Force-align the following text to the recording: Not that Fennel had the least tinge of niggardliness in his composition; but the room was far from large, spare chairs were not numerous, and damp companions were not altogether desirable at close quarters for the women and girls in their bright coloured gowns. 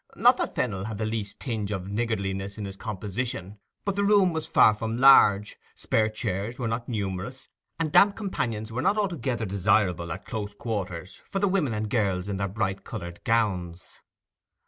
Not 0.15 0.37
that 0.37 0.55
Fennel 0.55 0.85
had 0.85 0.97
the 0.97 1.05
least 1.05 1.39
tinge 1.39 1.69
of 1.71 1.83
niggardliness 1.87 2.57
in 2.57 2.65
his 2.65 2.75
composition; 2.75 3.59
but 3.85 3.95
the 3.95 4.03
room 4.03 4.33
was 4.33 4.47
far 4.47 4.73
from 4.73 4.97
large, 4.97 5.57
spare 5.75 6.09
chairs 6.09 6.57
were 6.57 6.67
not 6.67 6.89
numerous, 6.89 7.49
and 7.79 7.91
damp 7.91 8.15
companions 8.15 8.71
were 8.71 8.81
not 8.81 8.97
altogether 8.97 9.45
desirable 9.45 10.11
at 10.11 10.25
close 10.25 10.55
quarters 10.55 11.21
for 11.27 11.37
the 11.37 11.47
women 11.47 11.75
and 11.75 11.91
girls 11.91 12.27
in 12.27 12.37
their 12.37 12.47
bright 12.47 12.83
coloured 12.83 13.23
gowns. 13.25 14.01